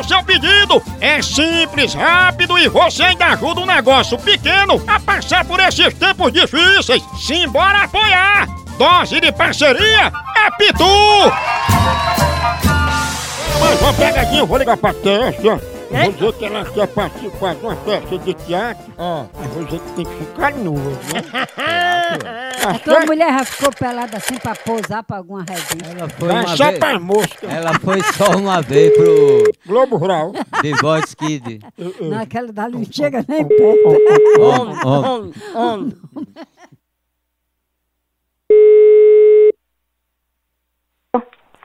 o 0.00 0.04
seu 0.04 0.22
pedido. 0.22 0.82
É 1.00 1.22
simples, 1.22 1.94
rápido 1.94 2.58
e 2.58 2.68
você 2.68 3.04
ainda 3.04 3.26
ajuda 3.26 3.60
um 3.60 3.66
negócio 3.66 4.18
pequeno 4.18 4.82
a 4.86 4.98
passar 4.98 5.44
por 5.44 5.60
esses 5.60 5.94
tempos 5.94 6.32
difíceis. 6.32 7.02
Simbora 7.18 7.84
apoiar! 7.84 8.48
Dose 8.78 9.20
de 9.20 9.30
parceria 9.32 10.12
é 10.36 10.50
Pitu! 10.56 10.84
Mais 13.60 13.80
uma 13.80 13.92
pegadinha, 13.92 14.40
eu 14.40 14.46
vou 14.46 14.56
ligar 14.56 14.76
pra 14.76 14.94
Tessa. 14.94 15.69
Vou 15.90 16.12
dizer 16.12 16.32
que 16.34 16.44
ela 16.44 16.64
quer 16.64 16.86
participar 16.88 17.54
de 17.56 17.62
uma 17.66 17.76
peça 17.76 18.18
de 18.18 18.34
teatro. 18.34 18.92
Mas 18.96 19.46
vou 19.52 19.64
dizer 19.64 19.80
que 19.80 19.92
tem 19.92 20.04
que 20.04 20.14
ficar 20.24 20.52
nua, 20.54 20.78
né? 20.80 21.22
A 22.62 22.78
tua 22.78 23.00
mulher 23.06 23.32
já 23.38 23.44
ficou 23.44 23.72
pelada 23.72 24.16
assim 24.18 24.36
pra 24.36 24.54
posar 24.54 25.02
pra 25.02 25.16
alguma 25.16 25.40
revista. 25.48 25.76
Ela 25.98 26.08
foi 26.10 26.28
Vai 26.28 26.44
uma 26.44 26.56
só 26.56 26.66
vez. 26.66 26.78
pra 26.78 27.00
mosca. 27.00 27.46
Ela 27.46 27.78
foi 27.78 28.02
só 28.02 28.36
uma 28.36 28.60
vez 28.60 28.92
pro 28.96 29.52
Globo 29.66 29.96
Rural. 29.96 30.32
The 30.60 30.72
Voice 30.82 31.16
Kid. 31.16 31.60
Não, 32.00 32.20
aquela 32.20 32.52
dali 32.52 32.76
não 32.76 32.84
chega 32.84 33.24
nem 33.26 33.46
perto. 33.48 34.40
Homem, 34.40 34.76
homem. 34.84 35.32
homem. 35.54 35.96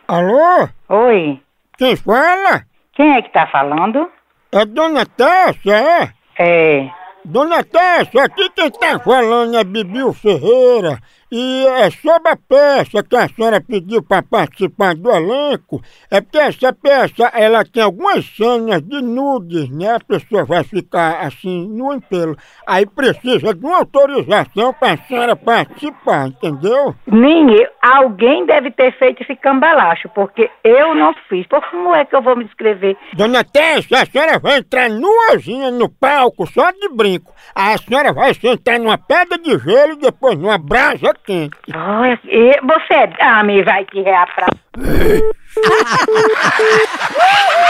Alô? 0.07 0.69
Oi, 0.89 1.41
Quem 1.77 1.95
fala? 1.95 2.65
Quem 2.95 3.15
é 3.15 3.21
que 3.21 3.29
tá 3.29 3.45
falando? 3.47 4.09
É 4.51 4.65
Dona 4.65 5.05
Tessa, 5.05 5.71
é? 5.71 6.13
É. 6.39 6.89
Dona 7.25 7.63
Tessa, 7.63 8.23
aqui 8.23 8.49
quem 8.51 8.71
tá 8.71 8.97
falando 8.99 9.57
é 9.57 9.63
Bibiu 9.63 10.13
Ferreira. 10.13 10.99
E 11.37 11.67
é 11.67 11.89
sobre 11.89 12.29
a 12.29 12.37
peça 12.37 13.03
que 13.03 13.13
a 13.13 13.27
senhora 13.27 13.59
pediu 13.59 14.01
para 14.01 14.23
participar 14.23 14.95
do 14.95 15.11
elenco. 15.11 15.81
É 16.09 16.21
porque 16.21 16.37
essa 16.37 16.71
peça, 16.71 17.29
ela 17.33 17.65
tem 17.65 17.83
algumas 17.83 18.25
cenas 18.25 18.81
de 18.81 19.01
nudes, 19.01 19.69
né? 19.69 19.95
A 19.95 19.99
pessoa 19.99 20.45
vai 20.45 20.63
ficar 20.63 21.19
assim, 21.19 21.67
no 21.67 21.91
impelo. 21.91 22.37
Aí 22.65 22.85
precisa 22.85 23.53
de 23.53 23.65
uma 23.65 23.79
autorização 23.79 24.71
para 24.71 24.93
a 24.93 24.97
senhora 24.97 25.35
participar, 25.35 26.27
entendeu? 26.27 26.95
Ninguém, 27.05 27.67
alguém 27.81 28.45
deve 28.45 28.71
ter 28.71 28.97
feito 28.97 29.21
esse 29.21 29.35
cambalacho, 29.35 30.07
porque 30.15 30.49
eu 30.63 30.95
não 30.95 31.13
fiz. 31.27 31.45
Por 31.47 31.61
como 31.69 31.93
é 31.93 32.05
que 32.05 32.15
eu 32.15 32.21
vou 32.21 32.37
me 32.37 32.45
inscrever? 32.45 32.95
Dona 33.11 33.43
Tessa, 33.43 34.03
a 34.03 34.05
senhora 34.05 34.39
vai 34.39 34.59
entrar 34.59 34.89
nuazinha 34.89 35.69
no 35.69 35.89
palco, 35.89 36.47
só 36.47 36.71
de 36.71 36.87
brinco. 36.87 37.33
Aí 37.53 37.73
a 37.73 37.77
senhora 37.77 38.13
vai 38.13 38.33
sentar 38.33 38.79
numa 38.79 38.97
pedra 38.97 39.37
de 39.37 39.59
gelo 39.59 39.93
e 39.93 39.99
depois 39.99 40.39
numa 40.39 40.57
brasa 40.57 41.13
quente. 41.25 41.57
Olha, 41.73 42.19
e 42.25 42.59
você 42.61 43.09
ah, 43.19 43.43
me 43.43 43.63
vai 43.63 43.85
te 43.85 44.01
reaprar. 44.01 44.49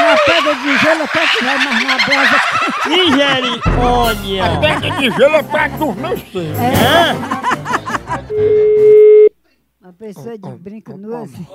Na 0.02 0.18
pedra 0.26 0.56
de 0.56 0.78
gelo 0.78 1.04
até 1.04 1.28
que 1.28 1.44
vai, 1.44 1.58
mas 1.58 1.84
na 1.84 1.98
brasa... 2.06 2.38
Misericórdia! 2.90 4.46
A 4.46 4.60
pedra 4.60 4.92
de 4.92 5.10
gelo 5.12 5.36
é 5.36 5.44
pra 5.44 5.66
adormecer. 5.66 6.56
Uma 9.82 9.94
pessoa 9.94 10.38
de 10.38 10.50
brinco 10.58 10.98
nu 10.98 11.16
assim. 11.16 11.48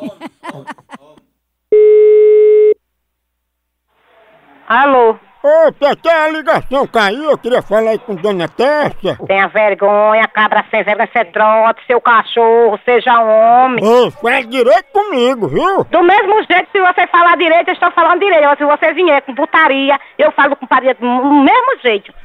Alô? 4.68 5.18
Ô, 5.42 5.72
Tete, 5.72 6.06
a 6.06 6.28
ligação 6.28 6.86
caiu, 6.86 7.30
eu 7.30 7.38
queria 7.38 7.62
falar 7.62 7.92
aí 7.92 7.98
com 7.98 8.14
Dona 8.14 8.46
Tessa. 8.46 9.16
Tenha 9.26 9.48
vergonha, 9.48 10.28
cabra 10.28 10.62
sem 10.70 10.82
vergonha, 10.82 11.08
você 11.10 11.24
trote, 11.24 11.80
seu 11.86 11.98
cachorro, 11.98 12.78
seja 12.84 13.18
homem. 13.18 13.82
Ô, 13.82 14.10
faz 14.10 14.46
direito 14.46 14.92
comigo, 14.92 15.48
viu? 15.48 15.84
Do 15.84 16.02
mesmo 16.02 16.42
jeito, 16.44 16.68
se 16.70 16.78
você 16.78 17.06
falar 17.06 17.38
direito, 17.38 17.68
eu 17.68 17.72
estou 17.72 17.90
falando 17.92 18.20
direito. 18.20 18.58
Se 18.58 18.66
você 18.66 18.92
vier 18.92 19.22
com 19.22 19.34
putaria, 19.34 19.98
eu 20.18 20.30
falo 20.32 20.54
com 20.56 20.66
putaria 20.66 20.94
do 20.94 21.06
mesmo 21.06 21.78
jeito. 21.82 22.12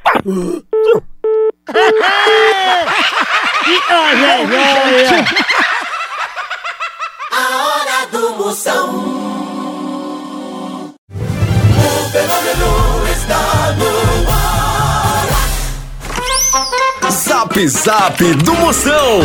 A 7.32 7.48
hora 7.66 8.08
do 8.12 8.30
Moção. 8.38 8.90
O 11.10 12.10
fenômeno 12.12 12.95
Zap 17.16 17.58
Zap 17.70 18.22
do 18.44 18.54
Moção. 18.56 19.22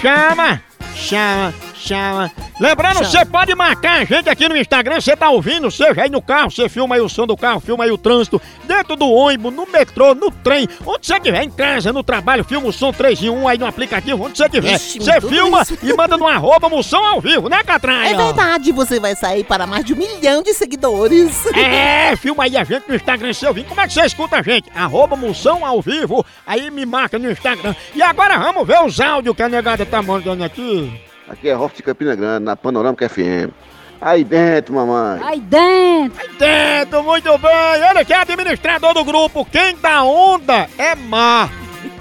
Chama, 0.00 0.62
chama, 0.94 1.52
chama. 1.78 2.30
Lembrando, 2.60 2.98
você 2.98 3.24
pode 3.24 3.54
marcar 3.54 4.00
a 4.00 4.04
gente 4.04 4.28
aqui 4.28 4.48
no 4.48 4.56
Instagram, 4.56 5.00
você 5.00 5.16
tá 5.16 5.30
ouvindo, 5.30 5.70
seja 5.70 6.02
aí 6.02 6.10
no 6.10 6.20
carro, 6.20 6.50
você 6.50 6.68
filma 6.68 6.96
aí 6.96 7.00
o 7.00 7.08
som 7.08 7.26
do 7.26 7.36
carro, 7.36 7.60
filma 7.60 7.84
aí 7.84 7.90
o 7.90 7.98
trânsito, 7.98 8.40
dentro 8.64 8.96
do 8.96 9.08
ônibus, 9.08 9.54
no 9.54 9.66
metrô, 9.66 10.14
no 10.14 10.30
trem, 10.30 10.68
onde 10.84 11.06
você 11.06 11.14
estiver, 11.14 11.42
em 11.42 11.50
casa, 11.50 11.92
no 11.92 12.02
trabalho, 12.02 12.44
filma 12.44 12.68
o 12.68 12.72
som 12.72 12.92
3 12.92 13.22
em 13.22 13.30
1 13.30 13.48
aí 13.48 13.58
no 13.58 13.66
aplicativo, 13.66 14.24
onde 14.24 14.36
você 14.36 14.46
estiver. 14.46 14.78
Você 14.78 15.20
filma 15.20 15.62
isso. 15.62 15.78
e 15.82 15.92
manda 15.94 16.16
no 16.16 16.26
arroba 16.28 16.68
moção 16.68 17.04
ao 17.04 17.20
vivo, 17.20 17.48
né, 17.48 17.62
Catraia? 17.62 18.10
É 18.10 18.16
verdade, 18.16 18.72
você 18.72 18.98
vai 18.98 19.14
sair 19.14 19.44
para 19.44 19.66
mais 19.66 19.84
de 19.84 19.94
um 19.94 19.96
milhão 19.96 20.42
de 20.42 20.52
seguidores. 20.52 21.46
É, 21.54 22.16
filma 22.16 22.44
aí 22.44 22.56
a 22.56 22.64
gente 22.64 22.88
no 22.88 22.94
Instagram, 22.94 23.32
seu 23.32 23.48
ouvindo. 23.48 23.68
Como 23.68 23.80
é 23.80 23.86
que 23.86 23.92
você 23.92 24.04
escuta 24.04 24.36
a 24.36 24.42
gente? 24.42 24.70
Arroba 24.74 25.16
moção 25.16 25.64
ao 25.64 25.80
vivo, 25.80 26.24
aí 26.46 26.70
me 26.70 26.84
marca 26.84 27.18
no 27.18 27.30
Instagram. 27.30 27.74
E 27.94 28.02
agora 28.02 28.38
vamos 28.38 28.66
ver 28.66 28.82
os 28.82 29.00
áudios 29.00 29.36
que 29.36 29.42
a 29.42 29.48
negada 29.48 29.86
tá 29.86 30.02
mandando 30.02 30.44
aqui. 30.44 31.07
Aqui 31.28 31.48
é 31.48 31.56
Hoff 31.56 31.76
de 31.76 31.82
Campina 31.82 32.14
Grande, 32.14 32.44
na 32.44 32.56
Panorâmica 32.56 33.08
FM. 33.08 33.52
Aí 34.00 34.24
dentro, 34.24 34.74
mamãe. 34.74 35.20
Aí 35.22 35.40
dentro. 35.40 36.20
Aí 36.20 36.28
dentro, 36.38 37.02
muito 37.02 37.36
bem. 37.38 37.82
Ele 37.90 38.04
que 38.04 38.12
é 38.12 38.16
administrador 38.20 38.94
do 38.94 39.04
grupo. 39.04 39.44
Quem 39.44 39.76
dá 39.76 40.02
onda 40.04 40.68
é 40.78 40.94
mar. 40.94 41.50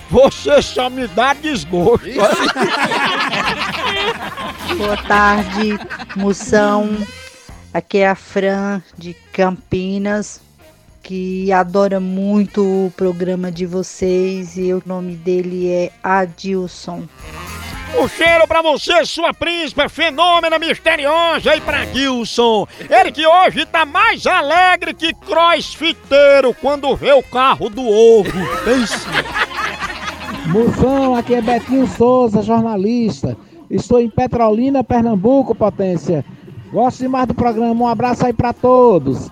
Você 0.10 0.62
só 0.62 0.90
me 0.90 1.08
dá 1.08 1.34
desgosto. 1.34 2.08
Boa 4.78 4.98
tarde, 5.08 5.78
moção. 6.16 6.98
Aqui 7.74 7.98
é 7.98 8.08
a 8.08 8.16
Fran 8.16 8.82
de 8.98 9.14
Campinas, 9.34 10.40
que 11.04 11.52
adora 11.52 12.00
muito 12.00 12.64
o 12.64 12.94
programa 12.96 13.52
de 13.52 13.66
vocês 13.66 14.56
e 14.58 14.72
o 14.72 14.82
nome 14.86 15.16
dele 15.16 15.70
é 15.70 15.92
Adilson. 16.02 17.04
Um 17.96 18.08
cheiro 18.08 18.48
pra 18.48 18.62
você, 18.62 19.06
sua 19.06 19.34
príncipa, 19.34 19.88
fenômena 19.88 20.60
misteriosa 20.60 21.56
e 21.56 21.62
pra 21.62 21.86
Gilson. 21.86 22.68
Ele 22.90 23.12
que 23.12 23.26
hoje 23.26 23.66
tá 23.66 23.86
mais 23.86 24.26
alegre 24.28 24.94
que 24.94 25.14
crossfiteiro 25.14 26.54
quando 26.62 26.96
vê 26.96 27.14
o 27.14 27.24
carro 27.24 27.70
do 27.70 27.82
ovo. 27.88 28.32
Moção, 30.48 31.16
aqui 31.16 31.36
é 31.36 31.42
Betinho 31.42 31.88
Souza, 31.88 32.42
jornalista. 32.42 33.38
Estou 33.70 34.00
em 34.00 34.10
Petrolina, 34.10 34.84
Pernambuco, 34.84 35.56
potência. 35.56 36.24
Gosto 36.72 37.00
demais 37.00 37.28
do 37.28 37.34
programa, 37.34 37.74
um 37.74 37.88
abraço 37.88 38.26
aí 38.26 38.34
pra 38.34 38.54
todos. 38.54 39.30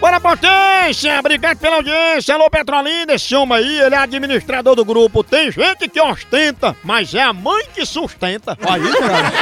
Bora, 0.00 0.20
potência! 0.20 1.18
Obrigado 1.18 1.58
pela 1.58 1.76
audiência. 1.76 2.34
Alô, 2.34 2.50
Petrolina, 2.50 3.14
esse 3.14 3.34
homem 3.34 3.58
aí, 3.58 3.80
ele 3.80 3.94
é 3.94 3.98
administrador 3.98 4.74
do 4.74 4.84
grupo. 4.84 5.24
Tem 5.24 5.50
gente 5.50 5.88
que 5.88 6.00
ostenta, 6.00 6.76
mas 6.84 7.14
é 7.14 7.22
a 7.22 7.32
mãe 7.32 7.64
que 7.72 7.86
sustenta. 7.86 8.56
Aí, 8.68 8.92
cara. 8.98 9.32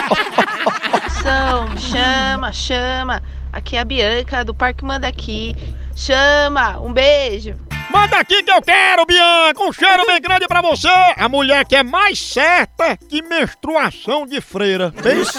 São, 1.22 1.76
chama, 1.76 2.52
chama. 2.52 3.22
Aqui 3.52 3.76
é 3.76 3.80
a 3.80 3.84
Bianca 3.84 4.44
do 4.44 4.54
Parque 4.54 4.84
Manda 4.84 5.08
Aqui. 5.08 5.56
Chama, 5.94 6.80
um 6.80 6.92
beijo. 6.92 7.56
Manda 7.92 8.16
aqui 8.16 8.42
que 8.42 8.50
eu 8.50 8.62
quero, 8.62 9.04
Bianca! 9.04 9.62
Um 9.62 9.70
cheiro 9.70 10.06
bem 10.06 10.18
grande 10.18 10.48
pra 10.48 10.62
você! 10.62 10.88
A 10.88 11.28
mulher 11.28 11.66
que 11.66 11.76
é 11.76 11.82
mais 11.82 12.18
certa 12.18 12.96
que 12.96 13.20
menstruação 13.20 14.26
de 14.26 14.40
freira. 14.40 14.94
Isso 15.20 15.38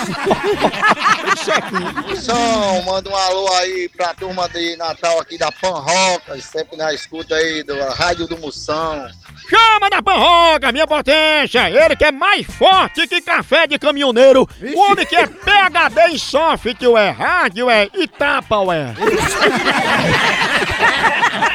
aqui. 1.52 2.16
Som, 2.16 2.84
manda 2.86 3.10
um 3.10 3.16
alô 3.16 3.52
aí 3.56 3.90
pra 3.90 4.14
turma 4.14 4.48
de 4.50 4.78
Natal 4.78 5.20
aqui 5.20 5.36
da 5.36 5.52
Pan 5.52 5.80
Roca, 5.80 6.40
sempre 6.40 6.78
na 6.78 6.94
escuta 6.94 7.34
aí 7.34 7.64
da 7.64 7.90
Rádio 7.90 8.28
do 8.28 8.38
Moção. 8.38 9.08
Chama 9.50 9.90
da 9.90 10.04
Panroga, 10.04 10.72
minha 10.72 10.86
potência! 10.86 11.72
Ele 11.72 11.96
que 11.96 12.06
é 12.06 12.12
mais 12.12 12.46
forte 12.46 13.08
que 13.08 13.20
café 13.20 13.66
de 13.66 13.80
caminhoneiro. 13.80 14.48
O 14.62 14.80
homem 14.80 15.08
que 15.08 15.16
é 15.16 15.26
PHD 15.26 16.12
em 16.12 16.18
software, 16.20 17.12
hardware 17.12 17.90
e 17.96 18.08
tapaware. 18.08 18.94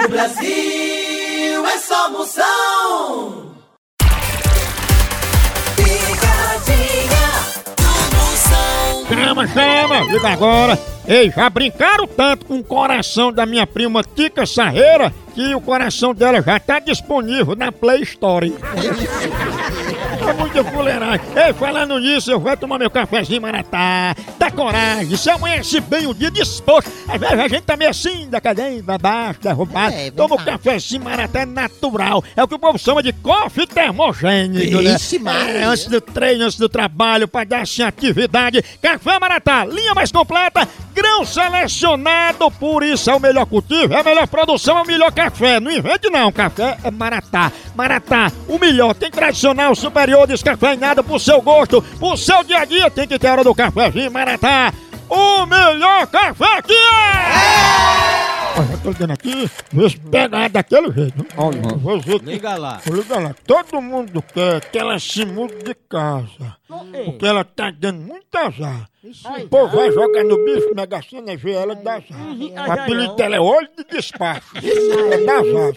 No 0.00 0.08
Brasil 0.08 1.66
é 1.66 1.78
só 1.78 2.10
moção. 2.10 3.52
Picadinha 5.76 7.22
Moção. 8.12 9.06
Chama, 9.08 9.46
chama! 9.48 10.00
Liga 10.12 10.28
agora! 10.28 10.78
Ei, 11.06 11.30
já 11.30 11.50
brincaram 11.50 12.06
tanto 12.06 12.46
com 12.46 12.58
o 12.58 12.64
coração 12.64 13.32
da 13.32 13.44
minha 13.44 13.66
prima 13.66 14.04
Tica 14.04 14.46
Sarreira 14.46 15.12
que 15.34 15.54
o 15.54 15.60
coração 15.60 16.14
dela 16.14 16.40
já 16.40 16.60
tá 16.60 16.78
disponível 16.78 17.56
na 17.56 17.72
Play 17.72 18.02
Store. 18.02 18.54
É 20.28 20.32
muita 20.32 20.64
fuleiragem. 20.64 21.20
Ei, 21.36 21.52
falando 21.52 21.98
nisso, 21.98 22.30
eu 22.30 22.38
vou 22.40 22.56
tomar 22.56 22.78
meu 22.78 22.90
cafezinho 22.90 23.42
maratá. 23.42 24.14
Dá 24.38 24.50
coragem, 24.50 25.16
se 25.16 25.28
amanhece 25.30 25.80
bem 25.80 26.06
o 26.06 26.14
dia 26.14 26.30
disposto. 26.30 26.90
Às 27.08 27.18
vezes 27.20 27.38
a 27.38 27.48
gente 27.48 27.62
tá 27.62 27.76
meio 27.76 27.90
assim, 27.90 28.28
decadente, 28.30 28.84
abaixo, 28.88 29.40
derrubado. 29.40 29.94
É, 29.94 30.10
Toma 30.10 30.34
o 30.34 30.38
verdade. 30.38 30.58
cafezinho 30.58 31.02
maratá 31.04 31.44
natural. 31.44 32.22
É 32.36 32.42
o 32.42 32.48
que 32.48 32.54
o 32.54 32.58
povo 32.58 32.78
chama 32.78 33.02
de 33.02 33.12
coffee 33.12 33.66
termogênico, 33.66 34.80
né? 34.82 34.94
Ixi, 34.94 35.18
Maria. 35.18 35.52
É, 35.52 35.64
antes 35.64 35.86
do 35.86 36.00
treino, 36.00 36.44
antes 36.44 36.58
do 36.58 36.68
trabalho, 36.68 37.26
pra 37.26 37.44
dar 37.44 37.62
assim 37.62 37.82
atividade. 37.82 38.62
Café 38.80 39.18
Maratá, 39.18 39.64
linha 39.64 39.94
mais 39.94 40.12
completa, 40.12 40.68
grão 40.94 41.24
selecionado, 41.24 42.50
por 42.52 42.82
isso 42.82 43.10
é 43.10 43.14
o 43.14 43.20
melhor 43.20 43.46
cultivo, 43.46 43.92
é 43.94 44.00
a 44.00 44.04
melhor 44.04 44.26
produção, 44.28 44.78
é 44.78 44.82
o 44.82 44.86
melhor 44.86 45.12
café. 45.12 45.58
Não 45.60 45.70
invente 45.70 46.08
não, 46.10 46.30
café 46.32 46.76
é 46.84 46.90
Maratá. 46.90 47.50
Maratá, 47.74 48.30
o 48.48 48.58
melhor, 48.58 48.94
tem 48.94 49.10
tradicional, 49.10 49.74
superior, 49.74 50.11
descafeinado 50.26 51.02
pro 51.02 51.18
seu 51.18 51.40
gosto, 51.42 51.80
pro 51.98 52.16
seu 52.16 52.42
dia 52.44 52.60
a 52.60 52.64
dia, 52.64 52.90
tem 52.90 53.06
que 53.08 53.18
ter 53.18 53.28
hora 53.28 53.42
do 53.44 53.54
cafezinho 53.54 54.10
Maratá. 54.10 54.72
O 55.08 55.44
melhor 55.46 56.06
café 56.06 56.62
que 56.62 56.72
é! 56.72 58.32
Olha, 58.54 58.72
eu 58.72 58.78
tô 58.82 58.88
ligando 58.90 59.10
aqui, 59.12 59.50
vê 59.72 59.88
se 59.90 59.98
pega 59.98 60.48
daquele 60.48 60.92
jeito. 60.92 61.26
Olha, 61.38 61.60
vou 61.76 61.98
ver 62.00 62.18
que- 62.20 62.26
Liga 62.26 62.54
lá. 62.56 62.80
Liga 62.86 63.18
lá, 63.18 63.34
todo 63.46 63.80
mundo 63.80 64.22
quer 64.22 64.60
que 64.60 64.78
ela 64.78 64.98
se 64.98 65.24
mude 65.24 65.54
de 65.64 65.74
casa. 65.74 66.56
Porque 67.04 67.26
ela 67.26 67.44
tá 67.44 67.70
dando 67.70 68.00
muito 68.00 68.36
azar. 68.36 68.88
O 69.42 69.48
povo 69.48 69.76
vai 69.76 69.90
jogar 69.90 70.22
no 70.24 70.36
bicho, 70.44 70.70
mega 70.74 71.00
sena, 71.02 71.34
vê 71.36 71.52
ela 71.52 71.72
e 71.72 71.76
dá 71.82 71.94
azar. 71.94 72.68
O 72.68 72.72
apelido 72.72 73.16
dela 73.16 73.36
é 73.36 73.40
olho 73.40 73.68
de 73.76 73.84
despacho. 73.84 74.46
É 74.56 75.18
dá 75.24 75.32
azar, 75.34 75.72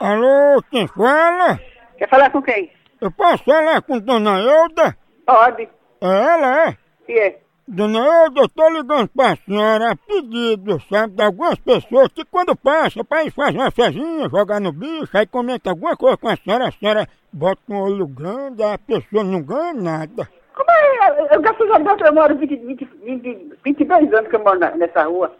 Alô, 0.00 0.62
quem 0.70 0.86
fala? 0.88 1.58
Quer 1.96 2.08
falar 2.08 2.30
com 2.30 2.42
quem? 2.42 2.70
Eu 3.00 3.10
posso 3.12 3.44
falar 3.44 3.80
com 3.82 3.98
Dona 3.98 4.38
Euda? 4.40 4.96
Pode. 5.26 5.68
É 6.00 6.06
ela, 6.06 6.68
é? 6.68 6.76
Que 7.06 7.12
é? 7.18 7.38
Dona 7.66 7.98
Euda, 7.98 8.40
eu 8.40 8.48
tô 8.48 8.68
ligando 8.70 9.08
pra 9.08 9.36
senhora 9.36 9.92
a 9.92 9.96
pedido, 9.96 10.80
sabe, 10.88 11.14
de 11.14 11.22
algumas 11.22 11.56
pessoas 11.56 12.08
que 12.08 12.24
quando 12.24 12.56
passa 12.56 13.04
pra 13.04 13.24
ir 13.24 13.30
fazer 13.30 13.58
uma 13.58 13.70
fezinha, 13.70 14.28
jogar 14.28 14.60
no 14.60 14.72
bicho, 14.72 15.16
aí 15.16 15.26
comenta 15.26 15.70
alguma 15.70 15.96
coisa 15.96 16.16
com 16.16 16.28
a 16.28 16.36
senhora, 16.36 16.68
a 16.68 16.72
senhora 16.72 17.06
bota 17.32 17.60
um 17.68 17.78
olho 17.80 18.06
grande, 18.06 18.62
a 18.62 18.78
pessoa 18.78 19.22
não 19.22 19.42
ganha 19.42 19.74
nada. 19.74 20.28
Como 20.54 20.70
é? 20.70 21.34
Eu 21.34 21.74
a 21.74 21.78
Deus 21.78 22.00
eu 22.00 22.14
moro 22.14 22.36
20, 22.36 22.56
20, 22.56 22.84
20, 23.04 23.52
22 23.64 24.12
anos 24.14 24.30
que 24.30 24.36
eu 24.36 24.40
moro 24.42 24.58
na- 24.58 24.74
nessa 24.74 25.04
rua. 25.04 25.32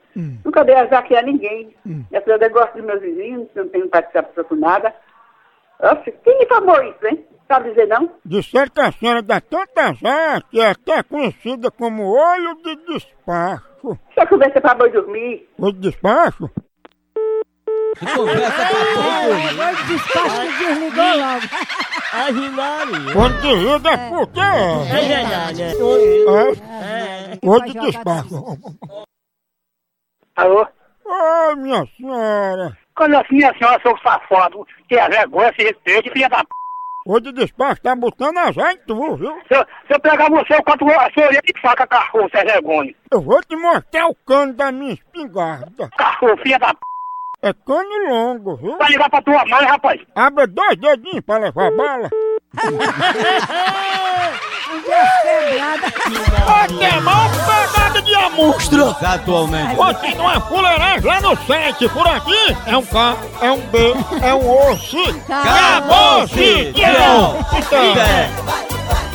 Nunca 0.44 0.64
dei 0.64 0.74
azar 0.74 0.98
aqui 1.00 1.16
a 1.16 1.22
ninguém. 1.22 1.74
A 2.14 2.20
Deus 2.20 2.40
eu 2.40 2.50
gosto 2.50 2.74
dos 2.74 2.84
meus 2.84 3.00
vizinhos, 3.00 3.48
não 3.54 3.68
tenho 3.68 3.88
participação 3.88 4.44
com 4.44 4.56
nada. 4.56 4.92
Nossa, 5.80 6.10
quem 6.10 6.38
me 6.38 6.46
falou 6.46 6.82
isso, 6.82 7.06
hein? 7.06 7.24
Sabe 7.46 7.70
dizer 7.70 7.86
não? 7.86 8.10
Disseram 8.24 8.68
que 8.70 8.80
a 8.80 8.92
senhora 8.92 9.22
dá 9.22 9.40
tanta 9.40 9.82
azar 9.90 10.42
que 10.50 10.60
é 10.60 10.70
até 10.70 11.02
conhecida 11.02 11.70
como 11.70 12.04
olho 12.12 12.56
de 12.62 12.76
despacho. 12.92 13.98
Só 14.14 14.26
conversa 14.26 14.60
pra 14.60 14.74
boi 14.74 14.90
dormir. 14.90 15.48
Olho 15.58 15.72
de 15.72 15.80
despacho? 15.90 16.50
Conversa 18.14 18.52
pra 18.52 19.52
Dois 19.54 19.86
despachos 19.88 20.38
que 20.58 20.64
desligou 20.66 21.16
logo. 21.16 21.46
Quando 23.12 23.40
desliga 23.40 23.90
é 23.90 24.08
porque 24.10 24.40
É 24.40 24.42
é. 24.42 25.08
verdade. 25.08 25.62
É? 25.62 27.38
Olho 27.46 27.64
de 27.64 27.80
despacho. 27.80 28.58
Alô? 30.38 30.64
Oi, 31.04 31.56
minha 31.56 31.84
senhora. 31.96 32.78
Quando 32.94 33.16
assim 33.16 33.42
a 33.42 33.52
senhora 33.58 33.80
sou 33.82 33.98
safado, 33.98 34.64
tenha 34.88 35.08
vergonha, 35.08 35.52
se 35.58 35.64
respeite, 35.64 36.12
filha 36.12 36.28
da 36.28 36.44
p. 36.44 36.46
Ô 37.06 37.18
de 37.18 37.32
despacho, 37.32 37.82
tá 37.82 37.96
botando 37.96 38.38
azar 38.38 38.70
em 38.70 38.78
tu, 38.86 39.16
viu? 39.16 39.36
Se 39.48 39.56
eu, 39.56 39.66
se 39.88 39.94
eu 39.94 39.98
pegar 39.98 40.30
você, 40.30 40.54
eu 40.54 40.62
corto 40.62 40.84
a 40.84 41.10
sua 41.12 41.24
orelha 41.24 41.42
de 41.44 41.60
faca, 41.60 41.84
cachorro, 41.88 42.30
sem 42.32 42.44
vergonha. 42.44 42.94
Eu 43.10 43.20
vou 43.20 43.42
te 43.42 43.56
mostrar 43.56 44.06
o 44.06 44.14
cano 44.14 44.52
da 44.52 44.70
minha 44.70 44.92
espingarda. 44.92 45.90
Cachorro, 45.98 46.36
filha 46.36 46.58
da 46.60 46.72
p... 46.72 46.78
É 47.42 47.52
cano 47.52 48.08
longo, 48.08 48.56
viu? 48.58 48.78
Vai 48.78 48.90
ligar 48.90 49.10
pra 49.10 49.22
tua 49.22 49.44
mãe, 49.44 49.64
rapaz. 49.64 50.00
Abre 50.14 50.46
dois 50.46 50.76
dedinhos 50.76 51.24
pra 51.24 51.38
levar 51.38 51.72
bala. 51.72 52.08
Até 56.46 57.00
mal 57.00 57.30
pegada 57.30 58.02
de 58.02 58.14
amostra. 58.14 58.96
Atualmente. 59.02 59.74
Continua 59.76 60.40
fuleiragem 60.42 61.06
lá 61.06 61.20
no 61.20 61.36
site. 61.46 61.88
Por 61.88 62.06
aqui 62.06 62.56
é 62.66 62.76
um 62.76 62.84
K, 62.84 63.16
é 63.40 63.50
um 63.50 63.60
B, 63.60 63.94
é 64.22 64.34
um 64.34 64.70
osso. 64.70 64.98
Acabou-se. 65.28 66.72
Tchau. 66.72 67.46
Tchau. 67.68 69.07